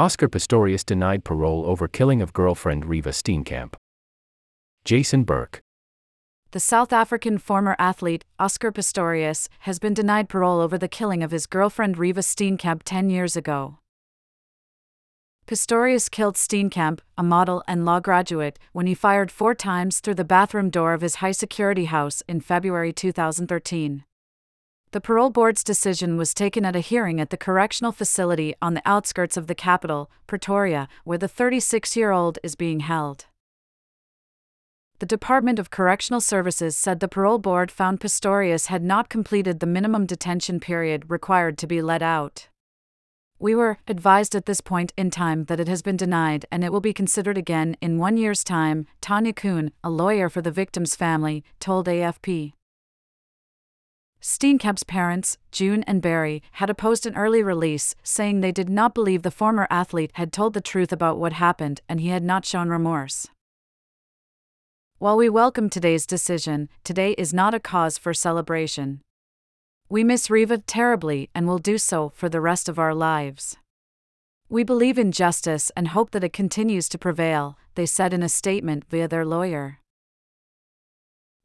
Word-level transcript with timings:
Oscar 0.00 0.30
Pistorius 0.30 0.82
denied 0.82 1.24
parole 1.24 1.66
over 1.66 1.86
killing 1.86 2.22
of 2.22 2.32
girlfriend 2.32 2.86
Reeva 2.86 3.12
Steenkamp. 3.12 3.74
Jason 4.82 5.24
Burke. 5.24 5.60
The 6.52 6.58
South 6.58 6.90
African 6.90 7.36
former 7.36 7.76
athlete, 7.78 8.24
Oscar 8.38 8.72
Pistorius, 8.72 9.50
has 9.68 9.78
been 9.78 9.92
denied 9.92 10.30
parole 10.30 10.62
over 10.62 10.78
the 10.78 10.88
killing 10.88 11.22
of 11.22 11.32
his 11.32 11.44
girlfriend 11.44 11.98
Reeva 11.98 12.22
Steenkamp 12.22 12.80
10 12.82 13.10
years 13.10 13.36
ago. 13.36 13.76
Pistorius 15.46 16.10
killed 16.10 16.36
Steenkamp, 16.36 17.00
a 17.18 17.22
model 17.22 17.62
and 17.68 17.84
law 17.84 18.00
graduate, 18.00 18.58
when 18.72 18.86
he 18.86 18.94
fired 18.94 19.30
four 19.30 19.54
times 19.54 20.00
through 20.00 20.14
the 20.14 20.24
bathroom 20.24 20.70
door 20.70 20.94
of 20.94 21.02
his 21.02 21.16
high 21.16 21.32
security 21.32 21.84
house 21.84 22.22
in 22.26 22.40
February 22.40 22.94
2013. 22.94 24.04
The 24.92 25.00
parole 25.00 25.30
board's 25.30 25.62
decision 25.62 26.16
was 26.16 26.34
taken 26.34 26.64
at 26.64 26.74
a 26.74 26.80
hearing 26.80 27.20
at 27.20 27.30
the 27.30 27.36
correctional 27.36 27.92
facility 27.92 28.54
on 28.60 28.74
the 28.74 28.82
outskirts 28.84 29.36
of 29.36 29.46
the 29.46 29.54
capital, 29.54 30.10
Pretoria, 30.26 30.88
where 31.04 31.18
the 31.18 31.28
36 31.28 31.94
year 31.94 32.10
old 32.10 32.40
is 32.42 32.56
being 32.56 32.80
held. 32.80 33.26
The 34.98 35.06
Department 35.06 35.60
of 35.60 35.70
Correctional 35.70 36.20
Services 36.20 36.76
said 36.76 36.98
the 36.98 37.06
parole 37.06 37.38
board 37.38 37.70
found 37.70 38.00
Pistorius 38.00 38.66
had 38.66 38.82
not 38.82 39.08
completed 39.08 39.60
the 39.60 39.66
minimum 39.66 40.06
detention 40.06 40.58
period 40.58 41.08
required 41.08 41.56
to 41.58 41.68
be 41.68 41.80
let 41.80 42.02
out. 42.02 42.48
We 43.38 43.54
were 43.54 43.78
advised 43.86 44.34
at 44.34 44.46
this 44.46 44.60
point 44.60 44.92
in 44.96 45.10
time 45.10 45.44
that 45.44 45.60
it 45.60 45.68
has 45.68 45.82
been 45.82 45.96
denied 45.96 46.46
and 46.50 46.64
it 46.64 46.72
will 46.72 46.80
be 46.80 46.92
considered 46.92 47.38
again 47.38 47.76
in 47.80 47.96
one 47.96 48.16
year's 48.16 48.42
time, 48.42 48.86
Tania 49.00 49.32
Koen, 49.32 49.70
a 49.84 49.88
lawyer 49.88 50.28
for 50.28 50.42
the 50.42 50.50
victim's 50.50 50.96
family, 50.96 51.44
told 51.60 51.86
AFP. 51.86 52.54
Steenkamp's 54.22 54.84
parents, 54.84 55.38
June 55.50 55.82
and 55.84 56.02
Barry, 56.02 56.42
had 56.52 56.68
opposed 56.68 57.06
an 57.06 57.16
early 57.16 57.42
release, 57.42 57.94
saying 58.02 58.40
they 58.40 58.52
did 58.52 58.68
not 58.68 58.94
believe 58.94 59.22
the 59.22 59.30
former 59.30 59.66
athlete 59.70 60.10
had 60.14 60.30
told 60.30 60.52
the 60.52 60.60
truth 60.60 60.92
about 60.92 61.18
what 61.18 61.32
happened 61.32 61.80
and 61.88 62.00
he 62.00 62.08
had 62.08 62.22
not 62.22 62.44
shown 62.44 62.68
remorse. 62.68 63.28
While 64.98 65.16
we 65.16 65.30
welcome 65.30 65.70
today's 65.70 66.04
decision, 66.04 66.68
today 66.84 67.12
is 67.12 67.32
not 67.32 67.54
a 67.54 67.60
cause 67.60 67.96
for 67.96 68.12
celebration. 68.12 69.00
We 69.88 70.04
miss 70.04 70.28
Reeva 70.28 70.62
terribly 70.66 71.30
and 71.34 71.48
will 71.48 71.58
do 71.58 71.78
so 71.78 72.10
for 72.10 72.28
the 72.28 72.42
rest 72.42 72.68
of 72.68 72.78
our 72.78 72.94
lives. 72.94 73.56
We 74.50 74.64
believe 74.64 74.98
in 74.98 75.12
justice 75.12 75.72
and 75.74 75.88
hope 75.88 76.10
that 76.10 76.24
it 76.24 76.34
continues 76.34 76.90
to 76.90 76.98
prevail, 76.98 77.56
they 77.76 77.86
said 77.86 78.12
in 78.12 78.22
a 78.22 78.28
statement 78.28 78.84
via 78.90 79.08
their 79.08 79.24
lawyer. 79.24 79.79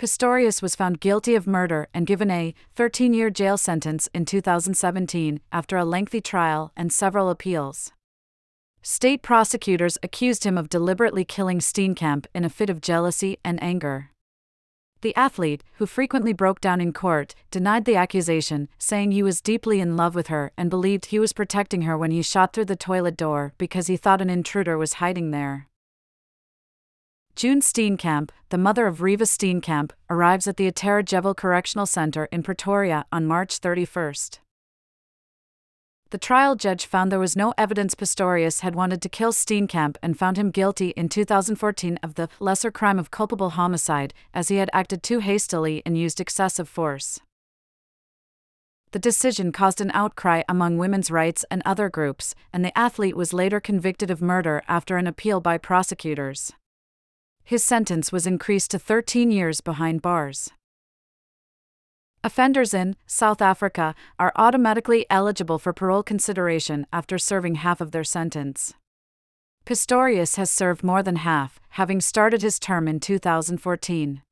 Pistorius 0.00 0.62
was 0.62 0.74
found 0.74 0.98
guilty 0.98 1.34
of 1.34 1.46
murder 1.46 1.86
and 1.92 2.06
given 2.06 2.30
a 2.30 2.54
13 2.74 3.12
year 3.12 3.28
jail 3.28 3.58
sentence 3.58 4.08
in 4.14 4.24
2017 4.24 5.42
after 5.52 5.76
a 5.76 5.84
lengthy 5.84 6.22
trial 6.22 6.72
and 6.74 6.90
several 6.90 7.28
appeals. 7.28 7.92
State 8.80 9.20
prosecutors 9.20 9.98
accused 10.02 10.44
him 10.44 10.56
of 10.56 10.70
deliberately 10.70 11.22
killing 11.22 11.58
Steenkamp 11.58 12.24
in 12.34 12.46
a 12.46 12.48
fit 12.48 12.70
of 12.70 12.80
jealousy 12.80 13.36
and 13.44 13.62
anger. 13.62 14.08
The 15.02 15.14
athlete, 15.16 15.62
who 15.74 15.84
frequently 15.84 16.32
broke 16.32 16.62
down 16.62 16.80
in 16.80 16.94
court, 16.94 17.34
denied 17.50 17.84
the 17.84 17.96
accusation, 17.96 18.70
saying 18.78 19.10
he 19.10 19.22
was 19.22 19.42
deeply 19.42 19.80
in 19.80 19.98
love 19.98 20.14
with 20.14 20.28
her 20.28 20.50
and 20.56 20.70
believed 20.70 21.06
he 21.06 21.18
was 21.18 21.34
protecting 21.34 21.82
her 21.82 21.98
when 21.98 22.10
he 22.10 22.22
shot 22.22 22.54
through 22.54 22.64
the 22.64 22.74
toilet 22.74 23.18
door 23.18 23.52
because 23.58 23.88
he 23.88 23.98
thought 23.98 24.22
an 24.22 24.30
intruder 24.30 24.78
was 24.78 24.94
hiding 24.94 25.30
there. 25.30 25.68
June 27.40 27.62
Steenkamp, 27.62 28.28
the 28.50 28.58
mother 28.58 28.86
of 28.86 28.98
Reeva 28.98 29.22
Steenkamp, 29.22 29.92
arrives 30.10 30.46
at 30.46 30.58
the 30.58 30.70
Atteridgeville 30.70 31.34
Correctional 31.34 31.86
Center 31.86 32.26
in 32.26 32.42
Pretoria 32.42 33.06
on 33.10 33.24
March 33.26 33.58
31st. 33.62 34.40
The 36.10 36.18
trial 36.18 36.54
judge 36.54 36.84
found 36.84 37.10
there 37.10 37.18
was 37.18 37.38
no 37.38 37.54
evidence 37.56 37.94
Pistorius 37.94 38.60
had 38.60 38.74
wanted 38.74 39.00
to 39.00 39.08
kill 39.08 39.32
Steenkamp 39.32 39.96
and 40.02 40.18
found 40.18 40.36
him 40.36 40.50
guilty 40.50 40.90
in 40.98 41.08
2014 41.08 41.98
of 42.02 42.16
the 42.16 42.28
lesser 42.40 42.70
crime 42.70 42.98
of 42.98 43.10
culpable 43.10 43.48
homicide, 43.48 44.12
as 44.34 44.48
he 44.48 44.56
had 44.56 44.68
acted 44.74 45.02
too 45.02 45.20
hastily 45.20 45.82
and 45.86 45.96
used 45.96 46.20
excessive 46.20 46.68
force. 46.68 47.20
The 48.90 48.98
decision 48.98 49.50
caused 49.50 49.80
an 49.80 49.92
outcry 49.94 50.42
among 50.46 50.76
women's 50.76 51.10
rights 51.10 51.46
and 51.50 51.62
other 51.64 51.88
groups, 51.88 52.34
and 52.52 52.62
the 52.62 52.78
athlete 52.78 53.16
was 53.16 53.32
later 53.32 53.60
convicted 53.60 54.10
of 54.10 54.20
murder 54.20 54.62
after 54.68 54.98
an 54.98 55.06
appeal 55.06 55.40
by 55.40 55.56
prosecutors. 55.56 56.52
His 57.44 57.64
sentence 57.64 58.12
was 58.12 58.26
increased 58.26 58.70
to 58.70 58.78
13 58.78 59.30
years 59.30 59.60
behind 59.60 60.02
bars. 60.02 60.50
Offenders 62.22 62.74
in 62.74 62.96
South 63.06 63.40
Africa 63.40 63.94
are 64.18 64.32
automatically 64.36 65.06
eligible 65.08 65.58
for 65.58 65.72
parole 65.72 66.02
consideration 66.02 66.86
after 66.92 67.18
serving 67.18 67.56
half 67.56 67.80
of 67.80 67.92
their 67.92 68.04
sentence. 68.04 68.74
Pistorius 69.64 70.36
has 70.36 70.50
served 70.50 70.84
more 70.84 71.02
than 71.02 71.16
half, 71.16 71.60
having 71.70 72.00
started 72.00 72.42
his 72.42 72.58
term 72.58 72.86
in 72.88 73.00
2014. 73.00 74.22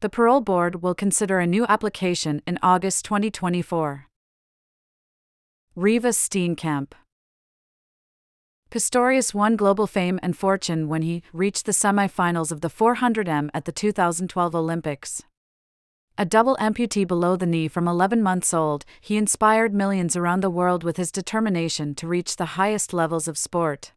The 0.00 0.08
parole 0.08 0.40
board 0.40 0.82
will 0.82 0.94
consider 0.94 1.40
a 1.40 1.46
new 1.46 1.66
application 1.68 2.42
in 2.46 2.58
August 2.62 3.04
2024. 3.04 4.06
Reeva 5.76 6.12
Steenkamp 6.12 6.92
Pistorius 8.70 9.34
won 9.34 9.56
global 9.56 9.88
fame 9.88 10.20
and 10.22 10.36
fortune 10.36 10.88
when 10.88 11.02
he 11.02 11.24
reached 11.32 11.66
the 11.66 11.72
semifinals 11.72 12.52
of 12.52 12.60
the 12.60 12.70
400m 12.70 13.50
at 13.52 13.64
the 13.64 13.72
2012 13.72 14.54
Olympics. 14.54 15.24
A 16.16 16.24
double 16.24 16.56
amputee 16.60 17.04
below 17.04 17.34
the 17.34 17.46
knee 17.46 17.66
from 17.66 17.88
11 17.88 18.22
months 18.22 18.54
old, 18.54 18.84
he 19.00 19.16
inspired 19.16 19.74
millions 19.74 20.14
around 20.14 20.40
the 20.40 20.50
world 20.50 20.84
with 20.84 20.98
his 20.98 21.10
determination 21.10 21.96
to 21.96 22.06
reach 22.06 22.36
the 22.36 22.54
highest 22.54 22.92
levels 22.92 23.26
of 23.26 23.36
sport. 23.36 23.90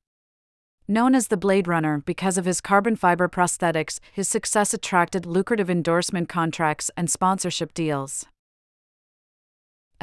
Known 0.87 1.13
as 1.13 1.27
the 1.27 1.37
Blade 1.37 1.67
Runner 1.67 2.01
because 2.03 2.39
of 2.39 2.45
his 2.45 2.59
carbon 2.59 2.95
fiber 2.95 3.29
prosthetics, 3.29 3.99
his 4.11 4.27
success 4.27 4.73
attracted 4.73 5.27
lucrative 5.27 5.69
endorsement 5.69 6.29
contracts 6.29 6.89
and 6.97 7.11
sponsorship 7.11 7.75
deals. 7.75 8.25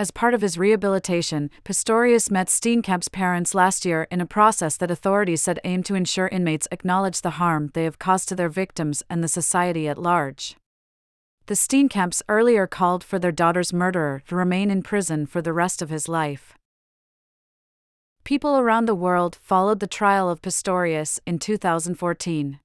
As 0.01 0.11
part 0.11 0.33
of 0.33 0.41
his 0.41 0.57
rehabilitation, 0.57 1.51
Pistorius 1.63 2.31
met 2.31 2.47
Steenkamp's 2.47 3.09
parents 3.09 3.55
last 3.55 3.85
year 3.85 4.07
in 4.11 4.23
a 4.23 4.25
process 4.25 4.79
that 4.79 4.91
authorities 4.91 5.43
said 5.43 5.61
aimed 5.63 5.85
to 5.85 5.95
ensure 5.95 6.29
inmates 6.29 6.67
acknowledge 6.73 7.21
the 7.21 7.37
harm 7.37 7.71
they 7.75 7.85
have 7.85 7.99
caused 7.99 8.27
to 8.31 8.35
their 8.35 8.49
victims 8.49 9.03
and 9.11 9.23
the 9.23 9.29
society 9.29 9.87
at 9.89 9.99
large. 9.99 10.57
The 11.49 11.55
Steenkamps 11.55 12.23
earlier 12.31 12.67
called 12.67 13.05
for 13.05 13.19
their 13.19 13.31
daughter's 13.31 13.75
murderer 13.75 14.23
to 14.29 14.37
remain 14.37 14.71
in 14.71 14.83
prison 14.83 15.27
for 15.27 15.43
the 15.43 15.53
rest 15.53 15.83
of 15.83 15.91
his 15.91 16.09
life. 16.09 16.55
People 18.25 18.57
around 18.57 18.87
the 18.87 18.95
world 18.95 19.37
followed 19.43 19.81
the 19.81 19.87
trial 19.87 20.31
of 20.31 20.41
Pistorius 20.41 21.21
in 21.27 21.39
2014. 21.39 22.59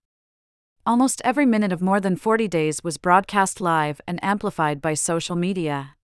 Almost 0.85 1.21
every 1.25 1.45
minute 1.45 1.73
of 1.73 1.81
more 1.81 1.99
than 1.99 2.15
40 2.15 2.47
days 2.47 2.81
was 2.81 2.97
broadcast 2.97 3.59
live 3.59 3.99
and 4.07 4.23
amplified 4.23 4.81
by 4.81 4.93
social 4.93 5.35
media. 5.35 5.95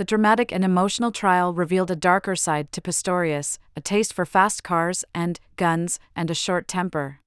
The 0.00 0.06
dramatic 0.06 0.50
and 0.50 0.64
emotional 0.64 1.12
trial 1.12 1.52
revealed 1.52 1.90
a 1.90 1.94
darker 1.94 2.34
side 2.34 2.72
to 2.72 2.80
Pistorius, 2.80 3.58
a 3.76 3.82
taste 3.82 4.14
for 4.14 4.24
fast 4.24 4.64
cars 4.64 5.04
and 5.14 5.38
guns, 5.56 6.00
and 6.16 6.30
a 6.30 6.34
short 6.34 6.66
temper. 6.66 7.20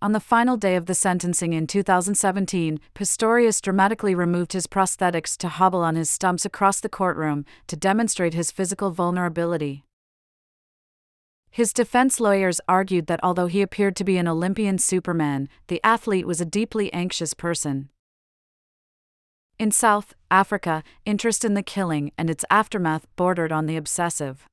On 0.00 0.12
the 0.12 0.18
final 0.18 0.56
day 0.56 0.74
of 0.74 0.86
the 0.86 0.94
sentencing 0.94 1.52
in 1.52 1.66
2017, 1.66 2.80
Pistorius 2.94 3.60
dramatically 3.60 4.14
removed 4.14 4.54
his 4.54 4.66
prosthetics 4.66 5.36
to 5.36 5.48
hobble 5.48 5.82
on 5.82 5.96
his 5.96 6.08
stumps 6.08 6.46
across 6.46 6.80
the 6.80 6.88
courtroom 6.88 7.44
to 7.66 7.76
demonstrate 7.76 8.32
his 8.32 8.50
physical 8.50 8.90
vulnerability. 8.90 9.84
His 11.50 11.74
defense 11.74 12.20
lawyers 12.20 12.58
argued 12.66 13.06
that 13.08 13.20
although 13.22 13.48
he 13.48 13.60
appeared 13.60 13.96
to 13.96 14.04
be 14.04 14.16
an 14.16 14.28
Olympian 14.28 14.78
superman, 14.78 15.46
the 15.66 15.82
athlete 15.84 16.26
was 16.26 16.40
a 16.40 16.46
deeply 16.46 16.90
anxious 16.94 17.34
person. 17.34 17.90
In 19.62 19.70
South 19.70 20.14
Africa, 20.28 20.82
interest 21.06 21.44
in 21.44 21.54
the 21.54 21.62
killing 21.62 22.10
and 22.18 22.28
its 22.28 22.44
aftermath 22.50 23.06
bordered 23.14 23.52
on 23.52 23.66
the 23.66 23.76
obsessive 23.76 24.44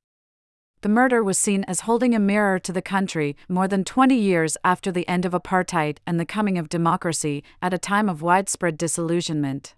the 0.82 0.88
murder 0.88 1.22
was 1.22 1.38
seen 1.38 1.64
as 1.64 1.80
holding 1.80 2.14
a 2.14 2.18
mirror 2.18 2.58
to 2.58 2.72
the 2.72 2.80
country 2.80 3.36
more 3.48 3.68
than 3.68 3.84
20 3.84 4.14
years 4.14 4.56
after 4.64 4.90
the 4.90 5.06
end 5.08 5.26
of 5.26 5.32
apartheid 5.32 5.98
and 6.06 6.18
the 6.18 6.24
coming 6.24 6.56
of 6.56 6.70
democracy, 6.70 7.44
at 7.60 7.74
a 7.74 7.78
time 7.78 8.08
of 8.08 8.22
widespread 8.22 8.78
disillusionment. 8.78 9.74